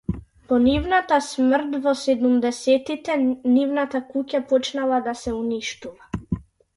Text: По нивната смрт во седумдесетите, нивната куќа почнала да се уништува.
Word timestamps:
По 0.51 0.55
нивната 0.61 1.17
смрт 1.25 1.75
во 1.83 1.91
седумдесетите, 2.03 3.17
нивната 3.57 4.01
куќа 4.15 4.41
почнала 4.55 4.99
да 5.09 5.15
се 5.21 5.35
уништува. 5.41 6.33